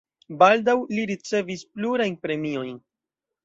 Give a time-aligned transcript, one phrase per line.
[0.37, 2.77] Baldaŭ li ricevis plurajn premiojn.